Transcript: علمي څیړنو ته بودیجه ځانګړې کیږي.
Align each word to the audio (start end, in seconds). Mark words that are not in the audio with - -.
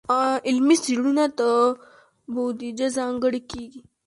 علمي 0.47 0.75
څیړنو 0.83 1.25
ته 1.37 1.47
بودیجه 2.33 2.87
ځانګړې 2.97 3.41
کیږي. 3.51 3.81